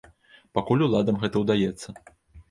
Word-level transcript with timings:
Пакуль 0.57 0.83
уладам 0.85 1.19
гэта 1.25 1.43
ўдаецца. 1.43 1.89